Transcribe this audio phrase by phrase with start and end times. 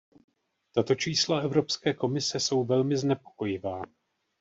[0.71, 3.81] Tato čísla Evropské komise jsou velmi znepokojivá.